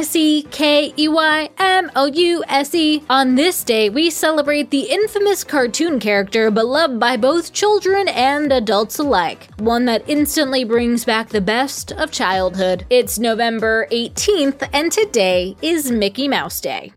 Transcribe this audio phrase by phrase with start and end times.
[0.00, 3.04] I C K E Y M O U S E.
[3.10, 8.98] On this day, we celebrate the infamous cartoon character beloved by both children and adults
[8.98, 12.86] alike, one that instantly brings back the best of childhood.
[12.88, 16.94] It's November 18th, and today is Mickey Mouse Day.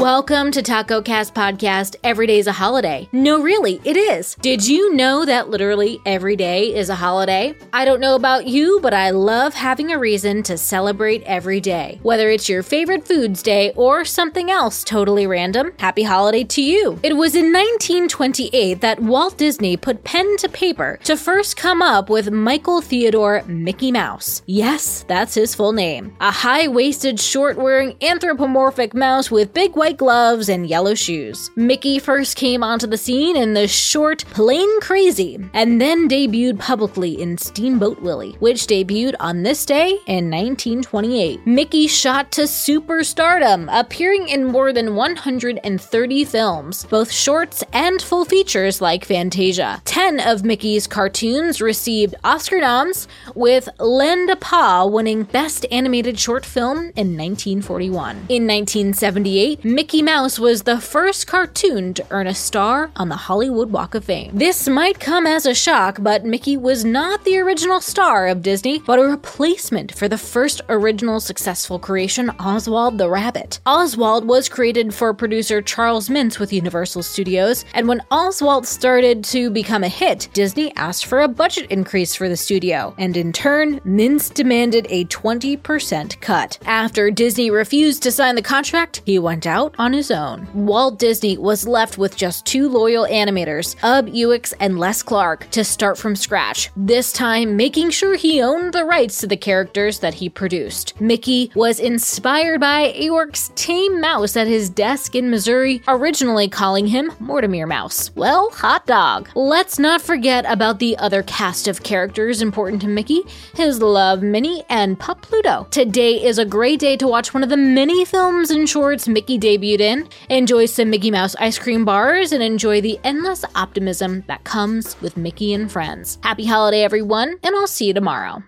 [0.00, 1.94] Welcome to Taco Cast Podcast.
[2.02, 3.06] Every day is a holiday.
[3.12, 4.34] No, really, it is.
[4.36, 7.54] Did you know that literally every day is a holiday?
[7.74, 12.00] I don't know about you, but I love having a reason to celebrate every day.
[12.02, 16.98] Whether it's your favorite foods day or something else totally random, happy holiday to you.
[17.02, 22.08] It was in 1928 that Walt Disney put pen to paper to first come up
[22.08, 24.40] with Michael Theodore Mickey Mouse.
[24.46, 26.16] Yes, that's his full name.
[26.22, 31.50] A high waisted, short wearing anthropomorphic mouse with big white gloves and yellow shoes.
[31.56, 37.20] Mickey first came onto the scene in the short Plane Crazy, and then debuted publicly
[37.20, 41.46] in Steamboat Willie, which debuted on this day in 1928.
[41.46, 48.80] Mickey shot to superstardom, appearing in more than 130 films, both shorts and full features
[48.80, 49.80] like Fantasia.
[49.84, 56.44] Ten of Mickey's cartoons received Oscar noms, with Lend a Paw winning Best Animated Short
[56.44, 58.16] Film in 1941.
[58.28, 63.72] In 1978, Mickey Mouse was the first cartoon to earn a star on the Hollywood
[63.72, 64.30] Walk of Fame.
[64.34, 68.80] This might come as a shock, but Mickey was not the original star of Disney,
[68.80, 73.60] but a replacement for the first original successful creation, Oswald the Rabbit.
[73.64, 79.48] Oswald was created for producer Charles Mintz with Universal Studios, and when Oswald started to
[79.48, 83.80] become a hit, Disney asked for a budget increase for the studio, and in turn,
[83.80, 86.58] Mintz demanded a 20% cut.
[86.66, 90.48] After Disney refused to sign the contract, he went out on his own.
[90.54, 95.64] Walt Disney was left with just two loyal animators, Ub Iwerks and Les Clark, to
[95.64, 100.14] start from scratch, this time making sure he owned the rights to the characters that
[100.14, 101.00] he produced.
[101.00, 107.12] Mickey was inspired by Iwerks' tame mouse at his desk in Missouri, originally calling him
[107.18, 108.14] Mortimer Mouse.
[108.14, 109.28] Well, hot dog.
[109.34, 113.22] Let's not forget about the other cast of characters important to Mickey,
[113.54, 115.66] his love Minnie, and Pup Pluto.
[115.70, 119.38] Today is a great day to watch one of the many films and shorts Mickey
[119.60, 124.44] debuted in, enjoy some Mickey Mouse ice cream bars, and enjoy the endless optimism that
[124.44, 126.18] comes with Mickey and friends.
[126.22, 128.42] Happy holiday, everyone, and I'll see you tomorrow.